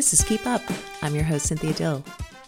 This 0.00 0.14
is 0.14 0.24
Keep 0.24 0.46
Up. 0.46 0.62
I'm 1.02 1.14
your 1.14 1.24
host, 1.24 1.44
Cynthia 1.44 1.74
Dill, 1.74 2.02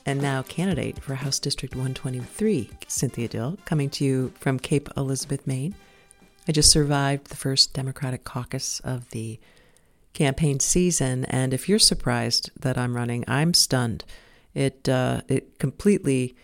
and 0.07 0.23
now 0.23 0.41
candidate 0.41 0.99
for 1.03 1.15
House 1.15 1.39
District 1.39 1.75
123, 1.75 2.71
Cynthia 2.89 3.29
Dill, 3.29 3.59
coming 3.67 3.91
to 3.91 4.07
you 4.07 4.33
from 4.41 4.59
Cape 4.59 4.89
Elizabeth, 4.97 5.47
Maine. 5.47 5.75
I 6.49 6.53
just 6.53 6.71
survived 6.71 7.27
the 7.27 7.37
first 7.37 7.75
Democratic 7.75 8.25
caucus 8.25 8.81
of 8.81 9.11
the 9.11 9.39
campaign 10.15 10.61
season, 10.61 11.27
and 11.27 11.53
if 11.53 11.69
you're 11.69 11.79
surprised 11.79 12.51
that 12.59 12.79
I'm 12.79 12.97
running, 12.97 13.23
I'm 13.29 13.53
stunned. 13.53 14.07
It 14.55 14.89
uh, 14.89 15.21
it 15.29 15.59
completely 15.59 16.35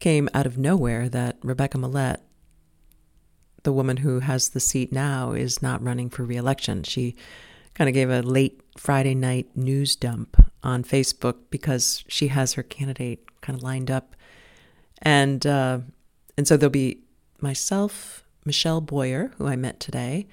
came 0.00 0.28
out 0.34 0.46
of 0.46 0.58
nowhere 0.58 1.08
that 1.08 1.36
Rebecca 1.44 1.78
Millett, 1.78 2.20
the 3.62 3.72
woman 3.72 3.98
who 3.98 4.18
has 4.18 4.48
the 4.48 4.58
seat 4.58 4.90
now, 4.92 5.34
is 5.34 5.62
not 5.62 5.84
running 5.84 6.10
for 6.10 6.24
reelection. 6.24 6.82
She 6.82 7.14
kind 7.74 7.88
of 7.88 7.94
gave 7.94 8.10
a 8.10 8.22
late 8.22 8.60
Friday 8.76 9.14
night 9.14 9.48
news 9.56 9.96
dump 9.96 10.50
on 10.62 10.84
Facebook 10.84 11.36
because 11.50 12.04
she 12.08 12.28
has 12.28 12.54
her 12.54 12.62
candidate 12.62 13.28
kind 13.40 13.56
of 13.56 13.62
lined 13.62 13.90
up, 13.90 14.14
and 15.00 15.46
uh, 15.46 15.80
and 16.36 16.46
so 16.46 16.56
there'll 16.56 16.70
be 16.70 17.02
myself, 17.40 18.24
Michelle 18.44 18.80
Boyer, 18.80 19.32
who 19.36 19.46
I 19.46 19.56
met 19.56 19.80
today, 19.80 20.26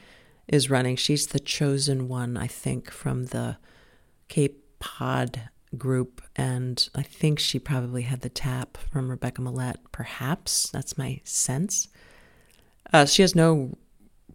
is 0.48 0.70
running. 0.70 0.96
She's 0.96 1.28
the 1.28 1.40
chosen 1.40 2.08
one, 2.08 2.38
I 2.38 2.48
think, 2.48 2.92
from 2.92 3.28
the 3.28 3.58
Cape 4.28 4.64
Pod 4.80 5.50
group, 5.78 6.22
and 6.36 6.88
I 6.96 7.04
think 7.04 7.40
she 7.40 7.60
probably 7.60 8.04
had 8.04 8.22
the 8.22 8.30
tap 8.30 8.78
from 8.92 9.10
Rebecca 9.10 9.42
Millett. 9.42 9.78
Perhaps 9.92 10.70
that's 10.70 10.98
my 10.98 11.22
sense. 11.24 11.90
Uh, 12.92 13.06
she 13.06 13.22
has 13.22 13.36
no 13.36 13.78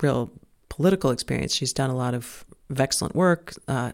real 0.01 0.31
political 0.69 1.11
experience. 1.11 1.55
She's 1.55 1.73
done 1.73 1.91
a 1.91 1.97
lot 1.97 2.15
of 2.15 2.45
excellent 2.75 3.15
work. 3.15 3.55
Uh, 3.69 3.93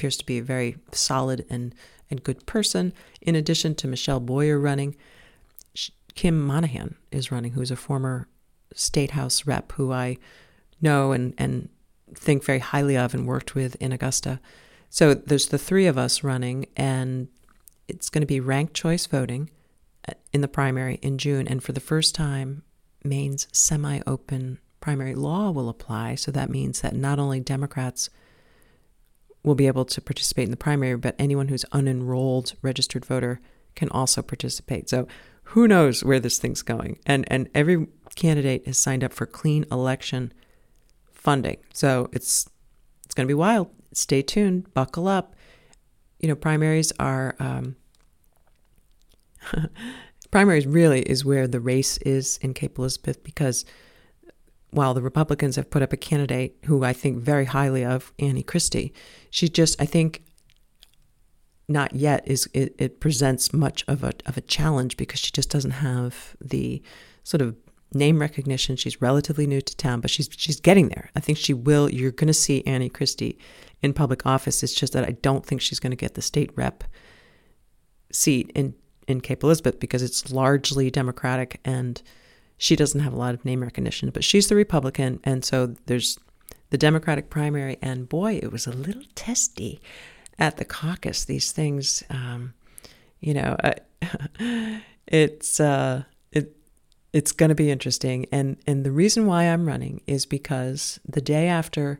appears 0.00 0.16
to 0.16 0.24
be 0.24 0.38
a 0.38 0.42
very 0.42 0.76
solid 0.92 1.44
and 1.50 1.74
and 2.10 2.24
good 2.24 2.44
person. 2.46 2.92
In 3.20 3.36
addition 3.36 3.74
to 3.76 3.86
Michelle 3.86 4.18
Boyer 4.18 4.58
running, 4.58 4.96
Kim 6.14 6.40
Monaghan 6.40 6.96
is 7.12 7.30
running, 7.30 7.52
who's 7.52 7.70
a 7.70 7.76
former 7.76 8.26
state 8.74 9.12
house 9.12 9.46
rep 9.46 9.72
who 9.72 9.92
I 9.92 10.16
know 10.80 11.12
and 11.12 11.34
and 11.36 11.68
think 12.14 12.44
very 12.44 12.58
highly 12.58 12.96
of 12.96 13.14
and 13.14 13.26
worked 13.26 13.54
with 13.54 13.76
in 13.76 13.92
Augusta. 13.92 14.40
So 14.88 15.14
there's 15.14 15.48
the 15.48 15.58
three 15.58 15.86
of 15.86 15.96
us 15.96 16.24
running, 16.24 16.66
and 16.76 17.28
it's 17.86 18.10
going 18.10 18.22
to 18.22 18.26
be 18.26 18.40
ranked 18.40 18.74
choice 18.74 19.06
voting 19.06 19.50
uh, 20.08 20.14
in 20.32 20.40
the 20.40 20.48
primary 20.48 20.94
in 21.02 21.18
June. 21.18 21.46
And 21.46 21.62
for 21.62 21.72
the 21.72 21.80
first 21.80 22.14
time, 22.14 22.62
Maine's 23.04 23.46
semi 23.52 24.00
open 24.06 24.58
primary 24.80 25.14
law 25.14 25.50
will 25.50 25.68
apply. 25.68 26.14
So 26.14 26.30
that 26.32 26.50
means 26.50 26.80
that 26.80 26.94
not 26.94 27.18
only 27.18 27.40
Democrats 27.40 28.10
will 29.42 29.54
be 29.54 29.66
able 29.66 29.84
to 29.86 30.00
participate 30.00 30.44
in 30.44 30.50
the 30.50 30.56
primary, 30.56 30.96
but 30.96 31.14
anyone 31.18 31.48
who's 31.48 31.64
unenrolled 31.72 32.54
registered 32.62 33.04
voter 33.04 33.40
can 33.74 33.88
also 33.90 34.22
participate. 34.22 34.88
So 34.88 35.06
who 35.44 35.66
knows 35.66 36.04
where 36.04 36.20
this 36.20 36.38
thing's 36.38 36.62
going? 36.62 36.98
And 37.06 37.24
and 37.28 37.48
every 37.54 37.86
candidate 38.14 38.66
has 38.66 38.78
signed 38.78 39.04
up 39.04 39.12
for 39.12 39.26
clean 39.26 39.64
election 39.70 40.32
funding. 41.12 41.58
So 41.72 42.08
it's 42.12 42.48
it's 43.04 43.14
going 43.14 43.26
to 43.26 43.30
be 43.30 43.34
wild. 43.34 43.70
Stay 43.92 44.22
tuned. 44.22 44.72
Buckle 44.74 45.08
up. 45.08 45.34
You 46.20 46.28
know, 46.28 46.36
primaries 46.36 46.92
are 47.00 47.34
um, 47.38 47.76
primaries 50.30 50.66
really 50.66 51.02
is 51.02 51.24
where 51.24 51.48
the 51.48 51.60
race 51.60 51.96
is 51.98 52.38
in 52.42 52.54
Cape 52.54 52.78
Elizabeth 52.78 53.22
because 53.24 53.64
while 54.70 54.94
the 54.94 55.02
Republicans 55.02 55.56
have 55.56 55.70
put 55.70 55.82
up 55.82 55.92
a 55.92 55.96
candidate 55.96 56.56
who 56.66 56.84
I 56.84 56.92
think 56.92 57.18
very 57.18 57.46
highly 57.46 57.84
of, 57.84 58.12
Annie 58.18 58.42
Christie, 58.42 58.92
she 59.30 59.48
just 59.48 59.80
I 59.80 59.86
think 59.86 60.22
not 61.68 61.94
yet 61.94 62.26
is 62.26 62.48
it, 62.52 62.74
it 62.78 63.00
presents 63.00 63.52
much 63.52 63.84
of 63.86 64.02
a 64.02 64.12
of 64.26 64.36
a 64.36 64.40
challenge 64.40 64.96
because 64.96 65.20
she 65.20 65.30
just 65.30 65.50
doesn't 65.50 65.70
have 65.70 66.36
the 66.40 66.82
sort 67.22 67.40
of 67.40 67.56
name 67.92 68.20
recognition. 68.20 68.76
She's 68.76 69.00
relatively 69.00 69.46
new 69.46 69.60
to 69.60 69.76
town, 69.76 70.00
but 70.00 70.10
she's 70.10 70.28
she's 70.36 70.60
getting 70.60 70.88
there. 70.88 71.10
I 71.14 71.20
think 71.20 71.38
she 71.38 71.54
will. 71.54 71.88
You're 71.88 72.12
going 72.12 72.28
to 72.28 72.34
see 72.34 72.64
Annie 72.66 72.88
Christie 72.88 73.38
in 73.82 73.92
public 73.92 74.26
office. 74.26 74.62
It's 74.62 74.74
just 74.74 74.92
that 74.92 75.04
I 75.04 75.12
don't 75.12 75.44
think 75.44 75.60
she's 75.60 75.80
going 75.80 75.92
to 75.92 75.96
get 75.96 76.14
the 76.14 76.22
state 76.22 76.50
rep 76.56 76.84
seat 78.12 78.50
in 78.54 78.74
in 79.06 79.20
Cape 79.20 79.42
Elizabeth 79.42 79.80
because 79.80 80.02
it's 80.02 80.30
largely 80.30 80.90
Democratic 80.90 81.60
and 81.64 82.02
she 82.60 82.76
doesn't 82.76 83.00
have 83.00 83.14
a 83.14 83.16
lot 83.16 83.32
of 83.32 83.42
name 83.42 83.62
recognition. 83.62 84.10
But 84.10 84.22
she's 84.22 84.48
the 84.48 84.54
Republican, 84.54 85.18
and 85.24 85.42
so 85.42 85.74
there's 85.86 86.18
the 86.68 86.76
Democratic 86.76 87.30
primary. 87.30 87.78
And 87.80 88.06
boy, 88.06 88.38
it 88.42 88.52
was 88.52 88.66
a 88.66 88.70
little 88.70 89.02
testy 89.14 89.80
at 90.38 90.58
the 90.58 90.66
caucus. 90.66 91.24
These 91.24 91.52
things, 91.52 92.04
um, 92.10 92.52
you 93.18 93.34
know, 93.34 93.56
it's. 95.08 95.58
Uh, 95.58 96.04
it's 97.12 97.32
going 97.32 97.48
to 97.48 97.56
be 97.56 97.72
interesting 97.72 98.24
and 98.30 98.56
and 98.68 98.86
the 98.86 98.92
reason 98.92 99.26
why 99.26 99.42
I'm 99.42 99.66
running 99.66 100.00
is 100.06 100.26
because 100.26 101.00
the 101.04 101.20
day 101.20 101.48
after 101.48 101.98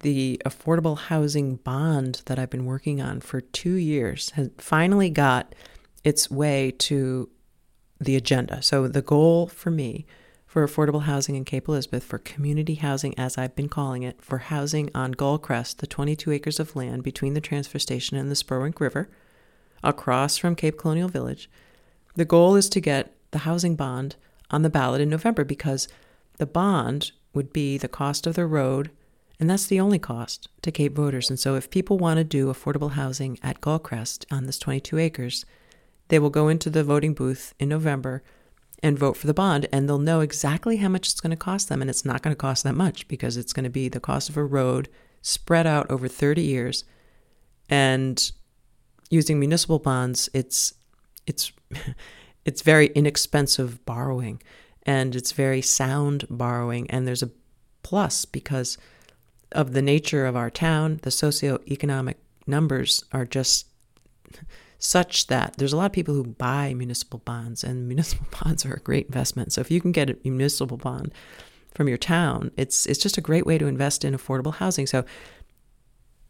the 0.00 0.42
affordable 0.44 0.98
housing 0.98 1.56
bond 1.56 2.20
that 2.26 2.38
I've 2.38 2.50
been 2.50 2.66
working 2.66 3.00
on 3.00 3.22
for 3.22 3.40
2 3.40 3.72
years 3.72 4.28
has 4.32 4.50
finally 4.58 5.08
got 5.08 5.54
its 6.04 6.30
way 6.30 6.70
to 6.80 7.30
the 8.00 8.16
agenda. 8.16 8.62
So 8.62 8.88
the 8.88 9.02
goal 9.02 9.46
for 9.46 9.70
me 9.70 10.06
for 10.46 10.66
affordable 10.66 11.02
housing 11.02 11.34
in 11.34 11.44
Cape 11.44 11.68
Elizabeth, 11.68 12.02
for 12.02 12.18
community 12.18 12.76
housing 12.76 13.16
as 13.18 13.36
I've 13.36 13.54
been 13.54 13.68
calling 13.68 14.02
it, 14.02 14.22
for 14.22 14.38
housing 14.38 14.90
on 14.94 15.14
Gullcrest, 15.14 15.76
the 15.76 15.86
22 15.86 16.32
acres 16.32 16.58
of 16.58 16.74
land 16.74 17.02
between 17.02 17.34
the 17.34 17.40
transfer 17.40 17.78
station 17.78 18.16
and 18.16 18.30
the 18.30 18.34
Spurwink 18.34 18.80
River, 18.80 19.10
across 19.84 20.38
from 20.38 20.56
Cape 20.56 20.78
Colonial 20.78 21.08
Village, 21.08 21.50
the 22.16 22.24
goal 22.24 22.56
is 22.56 22.68
to 22.70 22.80
get 22.80 23.14
the 23.30 23.38
housing 23.40 23.76
bond 23.76 24.16
on 24.50 24.62
the 24.62 24.70
ballot 24.70 25.02
in 25.02 25.10
November 25.10 25.44
because 25.44 25.86
the 26.38 26.46
bond 26.46 27.12
would 27.34 27.52
be 27.52 27.76
the 27.76 27.86
cost 27.86 28.26
of 28.26 28.34
the 28.34 28.46
road, 28.46 28.90
and 29.38 29.50
that's 29.50 29.66
the 29.66 29.78
only 29.78 29.98
cost 29.98 30.48
to 30.62 30.72
Cape 30.72 30.94
voters. 30.94 31.28
And 31.28 31.38
so, 31.38 31.54
if 31.56 31.70
people 31.70 31.98
want 31.98 32.18
to 32.18 32.24
do 32.24 32.46
affordable 32.46 32.92
housing 32.92 33.38
at 33.42 33.60
Gullcrest 33.60 34.24
on 34.32 34.46
this 34.46 34.58
22 34.58 34.98
acres, 34.98 35.44
they 36.08 36.18
will 36.18 36.30
go 36.30 36.48
into 36.48 36.70
the 36.70 36.84
voting 36.84 37.14
booth 37.14 37.54
in 37.58 37.68
November 37.68 38.22
and 38.82 38.98
vote 38.98 39.16
for 39.16 39.26
the 39.26 39.34
bond, 39.34 39.66
and 39.72 39.88
they'll 39.88 39.98
know 39.98 40.20
exactly 40.20 40.76
how 40.76 40.88
much 40.88 41.08
it's 41.08 41.20
going 41.20 41.30
to 41.30 41.36
cost 41.36 41.68
them. 41.68 41.80
And 41.80 41.90
it's 41.90 42.04
not 42.04 42.22
going 42.22 42.34
to 42.34 42.38
cost 42.38 42.64
that 42.64 42.74
much 42.74 43.08
because 43.08 43.36
it's 43.36 43.52
going 43.52 43.64
to 43.64 43.70
be 43.70 43.88
the 43.88 44.00
cost 44.00 44.28
of 44.28 44.36
a 44.36 44.44
road 44.44 44.88
spread 45.20 45.66
out 45.66 45.90
over 45.90 46.08
30 46.08 46.42
years. 46.42 46.84
And 47.68 48.30
using 49.10 49.38
municipal 49.38 49.78
bonds, 49.78 50.28
it's 50.32 50.74
it's 51.26 51.52
it's 52.44 52.62
very 52.62 52.86
inexpensive 52.88 53.84
borrowing 53.84 54.40
and 54.84 55.14
it's 55.14 55.32
very 55.32 55.60
sound 55.60 56.24
borrowing. 56.30 56.90
And 56.90 57.06
there's 57.06 57.22
a 57.22 57.30
plus 57.82 58.24
because 58.24 58.78
of 59.52 59.72
the 59.72 59.82
nature 59.82 60.26
of 60.26 60.36
our 60.36 60.50
town, 60.50 61.00
the 61.02 61.10
socioeconomic 61.10 62.14
numbers 62.46 63.04
are 63.12 63.26
just 63.26 63.66
such 64.78 65.26
that 65.26 65.54
there's 65.56 65.72
a 65.72 65.76
lot 65.76 65.86
of 65.86 65.92
people 65.92 66.14
who 66.14 66.24
buy 66.24 66.74
municipal 66.74 67.20
bonds, 67.20 67.64
and 67.64 67.88
municipal 67.92 68.26
bonds 68.42 68.64
are 68.64 68.74
a 68.74 68.80
great 68.80 69.06
investment. 69.06 69.52
So 69.52 69.60
if 69.60 69.70
you 69.70 69.80
can 69.80 69.92
get 69.92 70.10
a 70.10 70.16
municipal 70.24 70.76
bond 70.76 71.12
from 71.74 71.88
your 71.88 71.98
town, 71.98 72.50
it's 72.56 72.86
it's 72.86 73.00
just 73.00 73.18
a 73.18 73.22
great 73.22 73.46
way 73.46 73.58
to 73.58 73.66
invest 73.66 74.04
in 74.04 74.14
affordable 74.14 74.54
housing. 74.54 74.86
So 74.86 75.04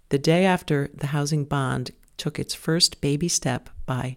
the 0.09 0.19
day 0.19 0.45
after 0.45 0.91
the 0.95 1.09
housing 1.09 1.45
bond 1.45 1.91
took 2.17 2.39
its 2.39 2.55
first 2.55 3.01
baby 3.01 3.29
step 3.29 3.71
by 3.87 4.17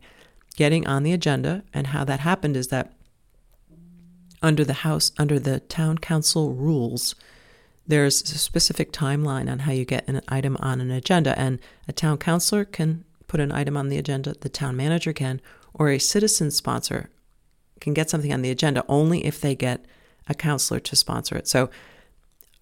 getting 0.56 0.88
on 0.88 1.03
the 1.03 1.14
agenda. 1.14 1.64
And 1.74 1.88
how 1.88 2.03
that 2.06 2.22
happened 2.22 2.58
is 2.58 2.68
that 2.68 2.94
under 4.41 4.66
the 4.66 4.74
House, 4.74 5.12
under 5.18 5.40
the 5.40 5.59
town 5.59 5.97
council 6.00 6.53
rules, 6.53 7.16
there's 7.88 8.22
a 8.22 8.38
specific 8.38 8.91
timeline 8.91 9.52
on 9.52 9.59
how 9.59 9.72
you 9.72 9.85
get 9.85 10.08
an 10.08 10.22
item 10.28 10.58
on 10.59 10.82
an 10.82 10.91
agenda. 10.91 11.38
And 11.38 11.59
a 11.88 11.94
town 11.94 12.17
councilor 12.17 12.66
can 12.66 13.06
put 13.32 13.40
an 13.40 13.52
item 13.54 13.78
on 13.78 13.88
the 13.88 13.98
agenda, 13.98 14.36
the 14.42 14.50
town 14.50 14.76
manager 14.76 15.14
can, 15.14 15.40
or 15.74 15.90
a 15.90 15.98
citizen 15.98 16.52
sponsor 16.52 17.10
can 17.80 17.94
get 17.94 18.10
something 18.10 18.34
on 18.34 18.42
the 18.42 18.52
agenda 18.52 18.84
only 18.90 19.26
if 19.26 19.40
they 19.40 19.56
get 19.56 19.86
a 20.28 20.34
counselor 20.34 20.82
to 20.82 20.98
sponsor 20.98 21.38
it. 21.38 21.48
So 21.48 21.70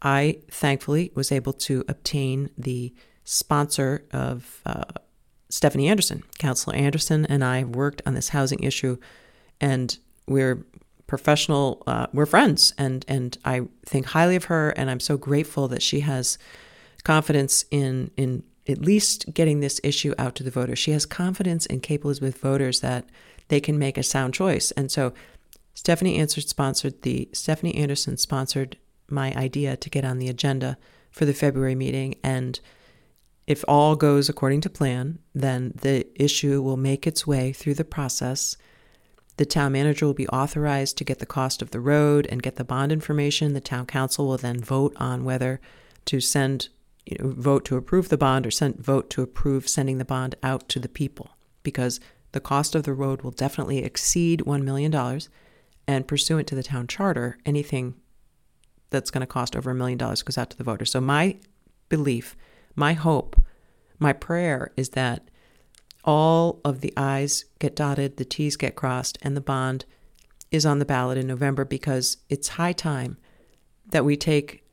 I 0.04 0.38
thankfully 0.51 1.12
was 1.16 1.31
able 1.31 1.54
to 1.54 1.83
obtain 1.88 2.51
the 2.56 2.94
sponsor 3.24 4.06
of 4.12 4.62
uh, 4.63 4.83
Stephanie 5.50 5.88
Anderson. 5.88 6.21
Councilor 6.38 6.75
Anderson 6.75 7.25
and 7.25 7.44
I 7.44 7.63
worked 7.63 8.04
on 8.06 8.13
this 8.13 8.30
housing 8.30 8.60
issue, 8.60 8.98
and 9.60 9.98
we're 10.27 10.63
professional. 11.07 11.81
Uh, 11.88 12.06
we're 12.13 12.27
friends, 12.27 12.75
and 12.77 13.04
and 13.07 13.39
I 13.44 13.63
think 13.88 14.06
highly 14.06 14.36
of 14.36 14.44
her, 14.45 14.69
and 14.69 14.92
I'm 14.92 15.00
so 15.00 15.18
grateful 15.18 15.68
that 15.69 15.81
she 15.81 16.01
has 16.01 16.38
confidence 17.04 17.66
in 17.71 18.12
in 18.16 18.44
at 18.69 18.81
least 18.81 19.33
getting 19.33 19.60
this 19.60 19.80
issue 19.83 20.13
out 20.18 20.36
to 20.36 20.44
the 20.44 20.51
voters. 20.51 20.80
She 20.80 20.92
has 20.92 21.06
confidence 21.06 21.66
in 21.66 21.80
Cape 21.80 22.04
Elizabeth 22.04 22.38
voters 22.38 22.81
that 22.81 23.06
they 23.48 23.60
can 23.60 23.80
make 23.80 23.98
a 23.98 24.04
sound 24.04 24.33
choice, 24.33 24.71
and 24.71 24.92
so 24.92 25.13
Stephanie 25.74 26.18
Answered 26.18 26.48
sponsored 26.48 27.01
the 27.04 27.30
Stephanie 27.33 27.75
Anderson 27.75 28.18
sponsored 28.18 28.77
my 29.10 29.33
idea 29.33 29.77
to 29.77 29.89
get 29.89 30.06
on 30.06 30.19
the 30.19 30.27
agenda 30.27 30.77
for 31.12 31.25
the 31.25 31.33
February 31.33 31.75
meeting, 31.75 32.16
and 32.24 32.60
if 33.48 33.66
all 33.68 33.95
goes 33.95 34.30
according 34.30 34.62
to 34.62 34.69
plan, 34.69 35.18
then 35.33 35.74
the 35.81 36.06
issue 36.21 36.62
will 36.62 36.77
make 36.77 37.07
its 37.07 37.25
way 37.25 37.51
through 37.51 37.74
the 37.74 37.83
process. 37.83 38.56
The 39.38 39.45
town 39.45 39.71
manager 39.71 40.06
will 40.06 40.13
be 40.13 40.27
authorized 40.27 40.98
to 40.98 41.04
get 41.04 41.18
the 41.18 41.25
cost 41.25 41.63
of 41.63 41.71
the 41.71 41.80
road 41.80 42.27
and 42.30 42.44
get 42.44 42.57
the 42.57 42.63
bond 42.63 42.92
information. 42.92 43.54
The 43.54 43.60
town 43.62 43.88
council 43.88 44.27
will 44.27 44.38
then 44.38 44.60
vote 44.60 44.94
on 44.98 45.24
whether 45.24 45.60
to 46.06 46.19
send, 46.19 46.69
you 47.09 47.17
know, 47.19 47.31
vote 47.31 47.65
to 47.65 47.77
approve 47.77 48.09
the 48.09 48.17
bond 48.17 48.45
or 48.45 48.51
send, 48.51 48.77
vote 48.77 49.09
to 49.11 49.21
approve 49.21 49.67
sending 49.67 49.97
the 49.97 50.06
bond 50.06 50.35
out 50.44 50.69
to 50.69 50.79
the 50.79 50.89
people 50.89 51.31
because 51.63 52.00
the 52.31 52.39
cost 52.39 52.75
of 52.75 52.83
the 52.83 52.94
road 52.94 53.21
will 53.21 53.31
definitely 53.31 53.79
exceed 53.79 54.41
$1 54.41 54.63
million. 54.63 54.94
And 55.88 56.07
pursuant 56.07 56.47
to 56.50 56.56
the 56.56 56.61
town 56.61 56.85
charter, 56.85 57.39
anything 57.47 57.95
that's 58.91 59.09
going 59.09 59.21
to 59.21 59.27
cost 59.27 59.56
over 59.56 59.71
a 59.71 59.75
million 59.75 59.97
dollars 59.97 60.21
goes 60.21 60.38
out 60.38 60.51
to 60.51 60.57
the 60.57 60.63
voters. 60.63 60.91
So, 60.91 61.01
my 61.01 61.38
belief, 61.89 62.35
my 62.75 62.94
hope, 62.94 63.41
my 63.97 64.13
prayer 64.13 64.71
is 64.77 64.89
that 64.89 65.29
all 66.03 66.61
of 66.63 66.81
the 66.81 66.94
I's 66.95 67.45
get 67.57 67.75
dotted, 67.75 68.17
the 68.17 68.25
T's 68.25 68.56
get 68.56 68.75
crossed, 68.75 69.17
and 69.23 69.35
the 69.35 69.41
bond 69.41 69.85
is 70.51 70.65
on 70.65 70.77
the 70.77 70.85
ballot 70.85 71.17
in 71.17 71.25
November 71.25 71.65
because 71.65 72.17
it's 72.29 72.50
high 72.50 72.73
time 72.73 73.17
that 73.89 74.06
we 74.06 74.15
take 74.15 74.63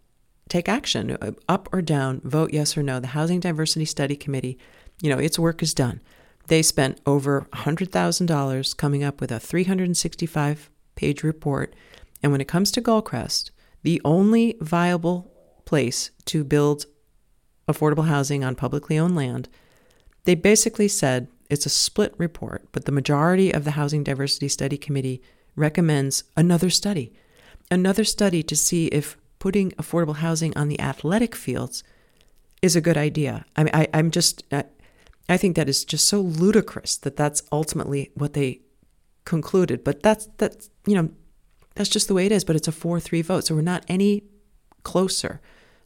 take 0.49 0.69
action, 0.69 1.17
up 1.49 1.69
or 1.73 1.83
down, 1.83 2.21
vote 2.25 2.53
yes 2.53 2.77
or 2.77 2.83
no. 2.83 3.01
The 3.01 3.09
Housing 3.09 3.41
Diversity 3.41 3.85
Study 3.85 4.17
Committee, 4.17 4.59
you 5.03 5.11
know, 5.11 5.19
its 5.19 5.39
work 5.39 5.63
is 5.63 5.75
done. 5.75 6.01
They 6.49 6.63
spent 6.63 7.01
over 7.07 7.49
$100,000 7.53 8.77
coming 8.77 9.03
up 9.03 9.21
with 9.21 9.33
a 9.33 9.41
365 9.41 10.71
page 10.95 11.23
report. 11.23 11.75
And 12.23 12.33
when 12.33 12.41
it 12.41 12.49
comes 12.49 12.71
to 12.73 12.83
Gullcrest, 12.83 13.51
the 13.83 14.01
only 14.05 14.57
viable 14.61 15.33
place 15.65 16.11
to 16.27 16.45
build 16.45 16.87
affordable 17.69 18.07
housing 18.07 18.45
on 18.45 18.55
publicly 18.55 18.99
owned 18.99 19.17
land, 19.17 19.49
they 20.25 20.35
basically 20.35 20.89
said 20.89 21.29
it's 21.51 21.67
a 21.67 21.71
split 21.71 22.15
report, 22.19 22.67
but 22.73 22.85
the 22.85 22.93
majority 22.93 23.53
of 23.53 23.65
the 23.65 23.73
Housing 23.73 24.03
Diversity 24.03 24.49
Study 24.49 24.77
Committee 24.77 25.23
recommends 25.55 26.25
another 26.37 26.71
study. 26.71 27.13
Another 27.71 28.05
study 28.05 28.43
to 28.45 28.57
see 28.57 28.87
if 28.87 29.17
putting 29.47 29.71
affordable 29.83 30.17
housing 30.17 30.53
on 30.57 30.67
the 30.67 30.81
athletic 30.81 31.33
fields 31.33 31.85
is 32.63 32.75
a 32.75 32.81
good 32.81 32.97
idea. 32.97 33.45
I 33.55 33.63
mean, 33.63 33.71
I, 33.73 33.87
am 33.93 34.11
just, 34.11 34.43
I, 34.51 34.65
I 35.29 35.37
think 35.37 35.55
that 35.55 35.69
is 35.69 35.85
just 35.85 36.09
so 36.09 36.21
ludicrous 36.21 36.97
that 36.97 37.17
that's 37.17 37.45
ultimately 37.53 38.11
what 38.15 38.33
they 38.33 38.63
concluded. 39.25 39.85
But 39.85 40.03
that's 40.03 40.27
that's 40.39 40.69
you 40.85 40.97
know, 40.97 41.11
that's 41.77 41.89
just 41.89 42.09
the 42.09 42.15
way 42.15 42.27
it 42.27 42.33
is. 42.33 42.43
But 42.43 42.57
it's 42.57 42.67
a 42.67 42.73
four-three 42.73 43.23
vote, 43.23 43.45
so 43.45 43.55
we're 43.55 43.61
not 43.61 43.85
any 43.87 44.25
closer 44.83 45.41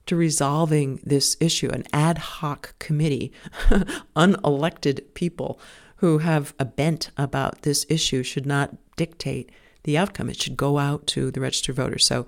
to 0.06 0.16
resolving 0.16 0.98
this 1.04 1.36
issue. 1.38 1.68
An 1.68 1.84
ad 1.92 2.16
hoc 2.16 2.74
committee, 2.78 3.30
unelected 4.16 5.12
people 5.12 5.60
who 5.96 6.16
have 6.18 6.54
a 6.58 6.64
bent 6.64 7.10
about 7.18 7.60
this 7.60 7.84
issue 7.90 8.22
should 8.22 8.46
not 8.46 8.74
dictate 8.96 9.52
the 9.82 9.98
outcome. 9.98 10.30
It 10.30 10.40
should 10.40 10.56
go 10.56 10.78
out 10.78 11.06
to 11.08 11.30
the 11.30 11.42
registered 11.42 11.76
voters. 11.76 12.06
So 12.06 12.24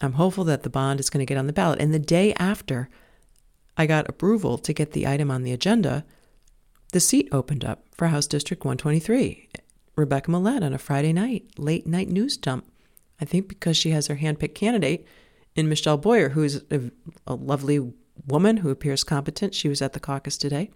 I'm 0.00 0.14
hopeful 0.14 0.44
that 0.44 0.62
the 0.62 0.70
bond 0.70 1.00
is 1.00 1.10
going 1.10 1.24
to 1.24 1.28
get 1.28 1.38
on 1.38 1.46
the 1.46 1.52
ballot. 1.52 1.80
And 1.80 1.92
the 1.92 1.98
day 1.98 2.32
after 2.34 2.88
I 3.76 3.86
got 3.86 4.08
approval 4.08 4.58
to 4.58 4.72
get 4.72 4.92
the 4.92 5.06
item 5.06 5.30
on 5.30 5.42
the 5.42 5.52
agenda, 5.52 6.04
the 6.92 7.00
seat 7.00 7.28
opened 7.32 7.64
up 7.64 7.84
for 7.92 8.08
House 8.08 8.26
District 8.26 8.64
123. 8.64 9.48
Rebecca 9.96 10.30
Millett 10.30 10.62
on 10.62 10.72
a 10.72 10.78
Friday 10.78 11.12
night, 11.12 11.46
late 11.58 11.86
night 11.86 12.08
news 12.08 12.36
dump. 12.36 12.66
I 13.20 13.24
think 13.24 13.48
because 13.48 13.76
she 13.76 13.90
has 13.90 14.06
her 14.06 14.16
handpicked 14.16 14.54
candidate 14.54 15.06
in 15.56 15.68
Michelle 15.68 15.96
Boyer, 15.96 16.30
who's 16.30 16.62
a, 16.70 16.92
a 17.26 17.34
lovely 17.34 17.92
woman 18.26 18.58
who 18.58 18.70
appears 18.70 19.02
competent. 19.02 19.54
She 19.54 19.68
was 19.68 19.82
at 19.82 19.92
the 19.92 20.00
caucus 20.00 20.38
today. 20.38 20.70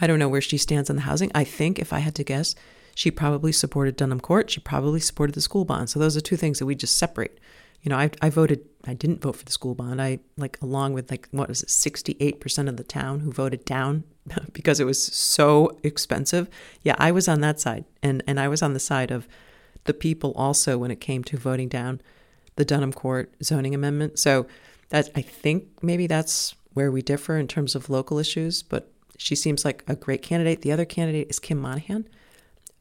I 0.00 0.06
don't 0.06 0.18
know 0.18 0.28
where 0.28 0.40
she 0.40 0.56
stands 0.56 0.88
on 0.88 0.96
the 0.96 1.02
housing. 1.02 1.30
I 1.34 1.44
think, 1.44 1.78
if 1.78 1.92
I 1.92 1.98
had 1.98 2.14
to 2.14 2.24
guess, 2.24 2.54
she 2.94 3.10
probably 3.10 3.52
supported 3.52 3.96
Dunham 3.96 4.20
Court. 4.20 4.50
She 4.50 4.60
probably 4.60 5.00
supported 5.00 5.34
the 5.34 5.40
school 5.40 5.64
bond. 5.64 5.90
So 5.90 5.98
those 5.98 6.16
are 6.16 6.20
two 6.20 6.36
things 6.36 6.58
that 6.58 6.66
we 6.66 6.74
just 6.74 6.98
separate 6.98 7.38
you 7.82 7.88
know, 7.88 7.96
I, 7.96 8.10
I 8.20 8.28
voted, 8.28 8.66
I 8.84 8.94
didn't 8.94 9.22
vote 9.22 9.36
for 9.36 9.44
the 9.44 9.52
school 9.52 9.74
bond. 9.74 10.02
I, 10.02 10.18
like, 10.36 10.58
along 10.60 10.92
with, 10.92 11.10
like, 11.10 11.28
what 11.30 11.48
was 11.48 11.62
it, 11.62 11.68
68% 11.68 12.68
of 12.68 12.76
the 12.76 12.84
town 12.84 13.20
who 13.20 13.32
voted 13.32 13.64
down 13.64 14.04
because 14.52 14.80
it 14.80 14.84
was 14.84 15.02
so 15.02 15.78
expensive. 15.82 16.48
Yeah, 16.82 16.96
I 16.98 17.10
was 17.10 17.26
on 17.26 17.40
that 17.40 17.58
side. 17.58 17.84
And, 18.02 18.22
and 18.26 18.38
I 18.38 18.48
was 18.48 18.62
on 18.62 18.74
the 18.74 18.80
side 18.80 19.10
of 19.10 19.26
the 19.84 19.94
people 19.94 20.32
also 20.36 20.76
when 20.76 20.90
it 20.90 21.00
came 21.00 21.24
to 21.24 21.38
voting 21.38 21.68
down 21.68 22.02
the 22.56 22.64
Dunham 22.66 22.92
Court 22.92 23.32
zoning 23.42 23.74
amendment. 23.74 24.18
So 24.18 24.46
that, 24.90 25.08
I 25.16 25.22
think 25.22 25.82
maybe 25.82 26.06
that's 26.06 26.54
where 26.74 26.92
we 26.92 27.00
differ 27.00 27.38
in 27.38 27.48
terms 27.48 27.74
of 27.74 27.88
local 27.88 28.18
issues, 28.18 28.62
but 28.62 28.92
she 29.16 29.34
seems 29.34 29.64
like 29.64 29.84
a 29.88 29.96
great 29.96 30.20
candidate. 30.20 30.60
The 30.60 30.72
other 30.72 30.84
candidate 30.84 31.28
is 31.30 31.38
Kim 31.38 31.58
Monaghan, 31.58 32.08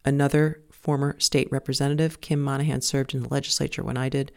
another 0.06 0.62
former 0.72 1.20
state 1.20 1.52
representative. 1.52 2.22
Kim 2.22 2.42
Monaghan 2.42 2.82
served 2.82 3.14
in 3.14 3.24
the 3.24 3.30
legislature 3.30 3.84
when 3.84 3.98
I 3.98 4.10
did 4.10 4.32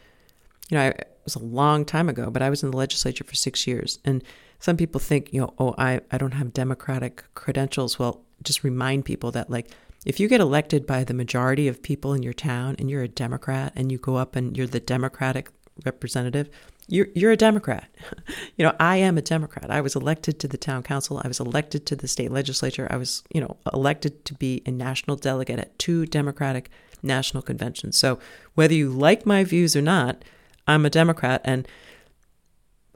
you 0.72 0.78
know, 0.78 0.84
I, 0.84 0.88
it 0.88 1.20
was 1.24 1.34
a 1.34 1.44
long 1.44 1.84
time 1.84 2.08
ago, 2.08 2.30
but 2.30 2.40
I 2.40 2.48
was 2.48 2.62
in 2.62 2.70
the 2.70 2.76
legislature 2.76 3.24
for 3.24 3.34
six 3.34 3.66
years. 3.66 3.98
And 4.06 4.24
some 4.58 4.76
people 4.76 5.00
think, 5.00 5.32
you 5.32 5.40
know, 5.40 5.52
oh, 5.58 5.74
I, 5.76 6.00
I 6.10 6.16
don't 6.16 6.32
have 6.32 6.54
Democratic 6.54 7.24
credentials. 7.34 7.98
Well, 7.98 8.22
just 8.42 8.64
remind 8.64 9.04
people 9.04 9.30
that, 9.32 9.50
like, 9.50 9.70
if 10.06 10.18
you 10.18 10.28
get 10.28 10.40
elected 10.40 10.86
by 10.86 11.04
the 11.04 11.12
majority 11.12 11.68
of 11.68 11.82
people 11.82 12.14
in 12.14 12.22
your 12.22 12.32
town 12.32 12.76
and 12.78 12.90
you're 12.90 13.02
a 13.02 13.08
Democrat 13.08 13.72
and 13.76 13.92
you 13.92 13.98
go 13.98 14.16
up 14.16 14.34
and 14.34 14.56
you're 14.56 14.66
the 14.66 14.80
Democratic 14.80 15.50
representative, 15.84 16.48
you're, 16.88 17.08
you're 17.14 17.32
a 17.32 17.36
Democrat. 17.36 17.88
you 18.56 18.64
know, 18.64 18.74
I 18.78 18.96
am 18.96 19.16
a 19.16 19.22
Democrat. 19.22 19.70
I 19.70 19.80
was 19.80 19.96
elected 19.96 20.38
to 20.40 20.48
the 20.48 20.58
town 20.58 20.82
council. 20.82 21.20
I 21.24 21.28
was 21.28 21.40
elected 21.40 21.86
to 21.86 21.96
the 21.96 22.08
state 22.08 22.30
legislature. 22.30 22.86
I 22.90 22.96
was, 22.96 23.22
you 23.32 23.40
know, 23.40 23.56
elected 23.72 24.24
to 24.26 24.34
be 24.34 24.62
a 24.66 24.70
national 24.70 25.16
delegate 25.16 25.58
at 25.58 25.78
two 25.78 26.06
Democratic 26.06 26.70
national 27.02 27.42
conventions. 27.42 27.96
So 27.96 28.18
whether 28.54 28.74
you 28.74 28.90
like 28.90 29.26
my 29.26 29.44
views 29.44 29.74
or 29.74 29.82
not, 29.82 30.24
I'm 30.66 30.86
a 30.86 30.90
Democrat 30.90 31.40
and 31.44 31.66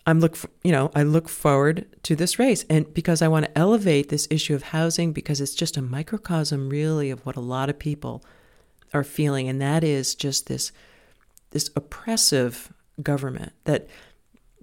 I'm 0.06 0.20
look 0.20 0.36
for, 0.36 0.48
you 0.62 0.70
know 0.70 0.92
I 0.94 1.02
look 1.02 1.28
forward 1.28 1.86
to 2.04 2.14
this 2.14 2.38
race 2.38 2.64
and 2.70 2.92
because 2.94 3.22
I 3.22 3.28
want 3.28 3.46
to 3.46 3.58
elevate 3.58 4.08
this 4.08 4.28
issue 4.30 4.54
of 4.54 4.62
housing 4.64 5.12
because 5.12 5.40
it's 5.40 5.54
just 5.54 5.76
a 5.76 5.82
microcosm 5.82 6.68
really 6.68 7.10
of 7.10 7.26
what 7.26 7.36
a 7.36 7.40
lot 7.40 7.68
of 7.68 7.78
people 7.78 8.24
are 8.94 9.02
feeling 9.02 9.48
and 9.48 9.60
that 9.60 9.82
is 9.82 10.14
just 10.14 10.46
this 10.46 10.70
this 11.50 11.70
oppressive 11.76 12.72
government 13.02 13.52
that 13.64 13.88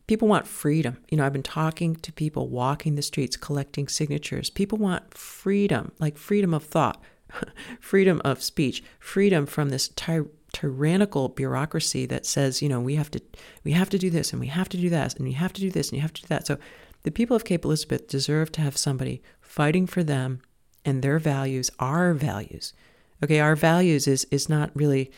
people 0.08 0.28
want 0.28 0.48
freedom. 0.48 0.98
You 1.10 1.18
know, 1.18 1.26
I've 1.26 1.34
been 1.34 1.44
talking 1.44 1.96
to 1.98 2.12
people 2.12 2.50
walking 2.50 2.96
the 2.96 3.02
streets 3.02 3.38
collecting 3.38 3.88
signatures. 3.88 4.50
People 4.50 4.78
want 4.78 5.14
freedom, 5.14 5.92
like 6.00 6.18
freedom 6.18 6.54
of 6.54 6.64
thought, 6.64 7.02
freedom 7.80 8.22
of 8.24 8.44
speech, 8.44 8.84
freedom 9.00 9.46
from 9.46 9.70
this 9.70 9.90
ty- 9.90 10.22
tyrannical 10.52 11.30
bureaucracy 11.30 12.06
that 12.06 12.26
says, 12.26 12.62
you 12.62 12.70
know, 12.70 12.80
we 12.80 12.96
have 12.96 13.12
to 13.12 13.22
we 13.64 13.72
have 13.72 13.90
to 13.90 13.98
do 13.98 14.10
this 14.10 14.32
and 14.32 14.40
we 14.40 14.48
have 14.48 14.70
to 14.70 14.78
do 14.78 14.90
that 14.90 15.16
and 15.16 15.26
we 15.26 15.34
have 15.34 15.54
to 15.54 15.62
do 15.62 15.72
this 15.72 15.90
and 15.90 15.98
you 15.98 16.02
have 16.02 16.14
to 16.14 16.22
do 16.22 16.28
that. 16.28 16.48
So 16.48 16.58
the 17.04 17.12
people 17.12 17.36
of 17.36 17.46
Cape 17.46 17.66
Elizabeth 17.66 18.08
deserve 18.08 18.52
to 18.54 18.62
have 18.62 18.78
somebody 18.78 19.22
fighting 19.42 19.88
for 19.88 20.04
them 20.04 20.42
and 20.86 21.02
their 21.02 21.20
values, 21.20 21.70
our 21.80 22.14
values. 22.14 22.74
Okay, 23.24 23.40
our 23.40 23.56
values 23.56 24.08
is 24.08 24.26
is 24.32 24.50
not 24.50 24.70
really 24.74 25.12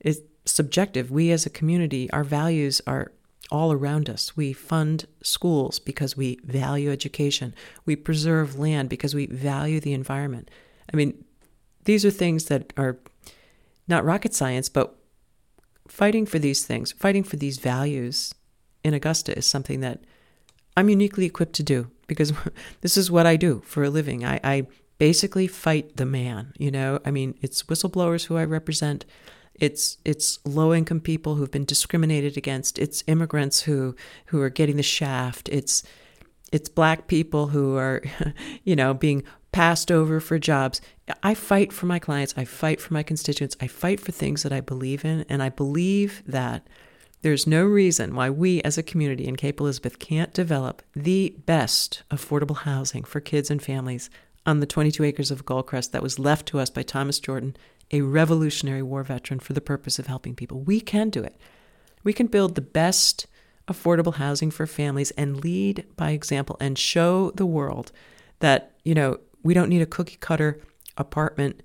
is 0.00 0.22
subjective. 0.50 1.10
We 1.10 1.30
as 1.30 1.46
a 1.46 1.50
community, 1.50 2.10
our 2.10 2.24
values 2.24 2.80
are 2.86 3.12
all 3.50 3.72
around 3.72 4.08
us. 4.08 4.36
We 4.36 4.52
fund 4.52 5.06
schools 5.22 5.78
because 5.78 6.16
we 6.16 6.38
value 6.44 6.90
education. 6.90 7.54
We 7.84 7.96
preserve 7.96 8.58
land 8.58 8.88
because 8.88 9.14
we 9.14 9.26
value 9.26 9.80
the 9.80 9.92
environment. 9.92 10.50
I 10.92 10.96
mean, 10.96 11.24
these 11.84 12.04
are 12.04 12.10
things 12.10 12.46
that 12.46 12.72
are 12.76 12.98
not 13.88 14.04
rocket 14.04 14.34
science, 14.34 14.68
but 14.68 14.94
fighting 15.88 16.26
for 16.26 16.38
these 16.38 16.64
things, 16.64 16.92
fighting 16.92 17.24
for 17.24 17.36
these 17.36 17.58
values 17.58 18.34
in 18.84 18.94
Augusta 18.94 19.36
is 19.36 19.46
something 19.46 19.80
that 19.80 20.00
I'm 20.76 20.88
uniquely 20.88 21.26
equipped 21.26 21.54
to 21.54 21.62
do 21.62 21.90
because 22.06 22.32
this 22.80 22.96
is 22.96 23.10
what 23.10 23.26
I 23.26 23.36
do 23.36 23.62
for 23.64 23.82
a 23.82 23.90
living. 23.90 24.24
I, 24.24 24.40
I 24.44 24.66
basically 24.98 25.46
fight 25.46 25.96
the 25.96 26.06
man, 26.06 26.52
you 26.58 26.70
know? 26.70 27.00
I 27.04 27.10
mean, 27.10 27.34
it's 27.42 27.64
whistleblowers 27.64 28.26
who 28.26 28.36
I 28.36 28.44
represent. 28.44 29.04
It's 29.60 29.98
it's 30.04 30.38
low 30.44 30.74
income 30.74 31.00
people 31.00 31.34
who've 31.36 31.50
been 31.50 31.64
discriminated 31.64 32.36
against. 32.36 32.78
It's 32.78 33.04
immigrants 33.06 33.62
who 33.62 33.94
who 34.26 34.40
are 34.40 34.50
getting 34.50 34.76
the 34.76 34.82
shaft. 34.82 35.48
It's 35.50 35.82
it's 36.52 36.68
black 36.68 37.06
people 37.06 37.48
who 37.48 37.76
are, 37.76 38.02
you 38.64 38.74
know, 38.74 38.94
being 38.94 39.22
passed 39.52 39.90
over 39.90 40.20
for 40.20 40.38
jobs. 40.38 40.80
I 41.22 41.34
fight 41.34 41.72
for 41.72 41.86
my 41.86 41.98
clients. 41.98 42.34
I 42.36 42.44
fight 42.44 42.80
for 42.80 42.94
my 42.94 43.02
constituents. 43.02 43.56
I 43.60 43.66
fight 43.66 44.00
for 44.00 44.12
things 44.12 44.42
that 44.42 44.52
I 44.52 44.60
believe 44.60 45.04
in. 45.04 45.24
And 45.28 45.42
I 45.42 45.48
believe 45.48 46.22
that 46.26 46.66
there's 47.22 47.46
no 47.46 47.64
reason 47.64 48.14
why 48.14 48.30
we 48.30 48.62
as 48.62 48.78
a 48.78 48.82
community 48.82 49.26
in 49.26 49.36
Cape 49.36 49.60
Elizabeth 49.60 49.98
can't 49.98 50.32
develop 50.32 50.82
the 50.94 51.36
best 51.44 52.02
affordable 52.10 52.58
housing 52.58 53.04
for 53.04 53.20
kids 53.20 53.50
and 53.50 53.62
families 53.62 54.08
on 54.46 54.60
the 54.60 54.66
22 54.66 55.04
acres 55.04 55.30
of 55.30 55.44
Gullcrest 55.44 55.90
that 55.90 56.02
was 56.02 56.18
left 56.18 56.46
to 56.46 56.58
us 56.58 56.70
by 56.70 56.82
Thomas 56.82 57.20
Jordan, 57.20 57.56
a 57.90 58.00
Revolutionary 58.00 58.82
War 58.82 59.02
veteran, 59.02 59.40
for 59.40 59.52
the 59.52 59.60
purpose 59.60 59.98
of 59.98 60.06
helping 60.06 60.34
people. 60.34 60.60
We 60.60 60.80
can 60.80 61.10
do 61.10 61.22
it. 61.22 61.36
We 62.02 62.12
can 62.12 62.26
build 62.26 62.54
the 62.54 62.60
best 62.60 63.26
affordable 63.68 64.14
housing 64.14 64.50
for 64.50 64.66
families 64.66 65.10
and 65.12 65.42
lead 65.42 65.86
by 65.96 66.10
example 66.10 66.56
and 66.60 66.78
show 66.78 67.30
the 67.32 67.46
world 67.46 67.92
that, 68.40 68.72
you 68.84 68.94
know, 68.94 69.18
we 69.42 69.54
don't 69.54 69.68
need 69.68 69.82
a 69.82 69.86
cookie 69.86 70.16
cutter 70.16 70.60
apartment 70.96 71.62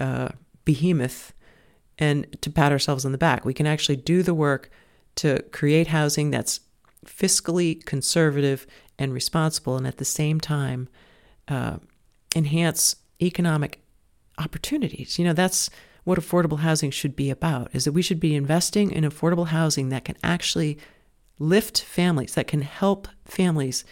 uh, 0.00 0.30
behemoth 0.64 1.32
and 1.98 2.40
to 2.40 2.50
pat 2.50 2.72
ourselves 2.72 3.04
on 3.04 3.12
the 3.12 3.18
back. 3.18 3.44
We 3.44 3.54
can 3.54 3.66
actually 3.66 3.96
do 3.96 4.22
the 4.22 4.34
work 4.34 4.70
to 5.16 5.42
create 5.52 5.88
housing 5.88 6.30
that's 6.30 6.60
fiscally 7.04 7.84
conservative 7.84 8.66
and 8.98 9.12
responsible, 9.12 9.76
and 9.76 9.86
at 9.86 9.98
the 9.98 10.04
same 10.04 10.40
time, 10.40 10.88
uh, 11.48 11.78
enhance 12.34 12.96
economic 13.20 13.80
opportunities. 14.38 15.18
You 15.18 15.24
know, 15.24 15.32
that's 15.32 15.70
what 16.04 16.18
affordable 16.18 16.60
housing 16.60 16.90
should 16.90 17.14
be 17.14 17.28
about 17.28 17.68
is 17.74 17.84
that 17.84 17.92
we 17.92 18.00
should 18.00 18.18
be 18.18 18.34
investing 18.34 18.90
in 18.90 19.04
affordable 19.04 19.48
housing 19.48 19.90
that 19.90 20.04
can 20.06 20.16
actually 20.22 20.78
lift 21.38 21.82
families 21.82 22.34
that 22.34 22.46
can 22.46 22.62
help 22.62 23.06
families 23.26 23.84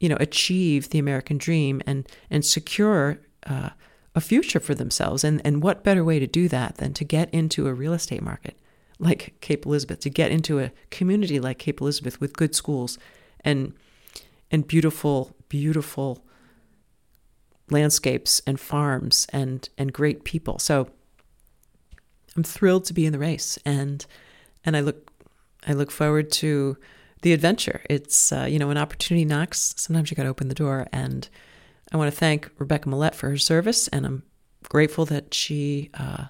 you 0.00 0.08
know 0.08 0.16
achieve 0.18 0.90
the 0.90 0.98
american 0.98 1.38
dream 1.38 1.80
and 1.86 2.08
and 2.30 2.44
secure 2.44 3.20
uh, 3.46 3.70
a 4.14 4.20
future 4.20 4.60
for 4.60 4.74
themselves 4.74 5.24
and 5.24 5.40
and 5.44 5.62
what 5.62 5.84
better 5.84 6.04
way 6.04 6.18
to 6.18 6.26
do 6.26 6.48
that 6.48 6.78
than 6.78 6.92
to 6.92 7.04
get 7.04 7.32
into 7.32 7.68
a 7.68 7.74
real 7.74 7.92
estate 7.92 8.22
market 8.22 8.58
like 8.98 9.34
cape 9.40 9.64
elizabeth 9.64 10.00
to 10.00 10.10
get 10.10 10.30
into 10.30 10.58
a 10.58 10.72
community 10.90 11.38
like 11.38 11.58
cape 11.58 11.80
elizabeth 11.80 12.20
with 12.20 12.36
good 12.36 12.54
schools 12.54 12.98
and 13.44 13.72
and 14.50 14.66
beautiful 14.66 15.34
beautiful 15.48 16.24
landscapes 17.72 18.40
and 18.46 18.60
farms 18.60 19.26
and 19.32 19.68
and 19.76 19.92
great 19.92 20.24
people 20.24 20.58
so 20.58 20.88
I'm 22.36 22.42
thrilled 22.42 22.84
to 22.86 22.94
be 22.94 23.06
in 23.06 23.12
the 23.12 23.18
race, 23.18 23.58
and 23.64 24.04
and 24.64 24.76
I 24.76 24.80
look 24.80 25.10
I 25.66 25.72
look 25.72 25.90
forward 25.90 26.30
to 26.32 26.76
the 27.22 27.32
adventure. 27.32 27.82
It's 27.90 28.32
uh, 28.32 28.46
you 28.48 28.58
know 28.58 28.68
when 28.68 28.78
opportunity 28.78 29.24
knocks, 29.24 29.74
sometimes 29.76 30.10
you 30.10 30.16
got 30.16 30.24
to 30.24 30.28
open 30.28 30.48
the 30.48 30.54
door, 30.54 30.86
and 30.92 31.28
I 31.92 31.96
want 31.96 32.10
to 32.10 32.16
thank 32.16 32.50
Rebecca 32.58 32.88
Millett 32.88 33.14
for 33.14 33.28
her 33.28 33.36
service, 33.36 33.88
and 33.88 34.06
I'm 34.06 34.22
grateful 34.68 35.04
that 35.06 35.34
she 35.34 35.90
uh, 35.94 36.26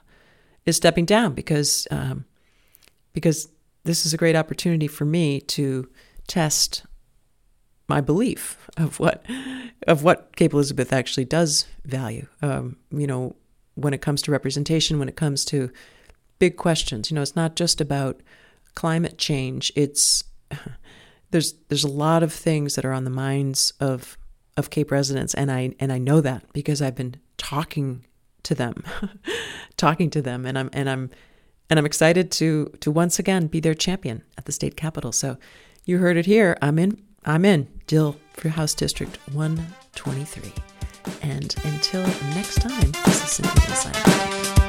is 0.67 0.77
stepping 0.77 1.05
down 1.05 1.35
because 1.35 1.87
um, 1.91 2.25
because 3.13 3.49
this 3.85 4.05
is 4.05 4.13
a 4.13 4.19
great 4.19 4.37
opportunity 4.37 4.89
for 4.89 5.05
me 5.05 5.41
to 5.41 5.89
test 6.27 6.85
my 7.93 8.01
belief 8.01 8.71
of 8.79 8.99
what 8.99 9.23
of 9.87 10.03
what 10.03 10.35
Cape 10.35 10.55
Elizabeth 10.55 10.95
actually 10.95 11.27
does 11.27 11.67
value. 11.85 12.27
Um, 12.41 12.77
you 12.91 13.07
know, 13.07 13.37
when 13.75 13.93
it 13.93 14.01
comes 14.01 14.23
to 14.23 14.31
representation, 14.31 14.99
when 14.99 15.11
it 15.11 15.17
comes 15.17 15.45
to 15.47 15.71
big 16.39 16.57
questions. 16.57 17.11
You 17.11 17.15
know, 17.15 17.23
it's 17.23 17.37
not 17.37 17.55
just 17.55 17.83
about 17.83 18.23
climate 18.75 19.19
change. 19.19 19.71
It's 19.77 20.25
there's 21.33 21.53
there's 21.69 21.85
a 21.85 21.99
lot 22.07 22.23
of 22.23 22.33
things 22.33 22.77
that 22.77 22.87
are 22.87 22.95
on 22.95 23.05
the 23.05 23.11
minds 23.27 23.75
of 23.79 24.17
of 24.57 24.71
Cape 24.71 24.91
residents, 24.91 25.35
and 25.35 25.53
I 25.53 25.75
and 25.79 25.93
I 25.93 25.99
know 25.99 26.23
that 26.23 26.51
because 26.55 26.81
I've 26.81 26.97
been 26.97 27.17
talking 27.37 28.07
to 28.45 28.55
them, 28.55 28.85
talking 29.77 30.09
to 30.11 30.23
them, 30.23 30.47
and 30.47 30.59
I'm 30.59 30.71
and 30.73 30.89
I'm 30.89 31.11
and 31.69 31.79
I'm 31.79 31.87
excited 31.87 32.31
to 32.33 32.73
to 32.81 32.91
once 32.91 33.19
again 33.19 33.49
be 33.49 33.61
their 33.61 33.75
champion 33.75 34.23
at 34.39 34.47
the 34.47 34.53
state 34.53 34.77
capitol. 34.77 35.13
So 35.13 35.37
you 35.85 35.99
heard 35.99 36.17
it 36.17 36.27
here. 36.27 36.57
I'm 36.63 36.79
in. 36.79 36.99
I'm 37.25 37.45
in. 37.45 37.69
Dill 37.87 38.17
for 38.33 38.49
House 38.49 38.75
District 38.75 39.17
123. 39.33 40.53
And 41.23 41.55
until 41.65 42.03
next 42.35 42.61
time, 42.61 42.93
this 43.05 43.25
is 43.25 43.31
Cynthia. 43.31 44.62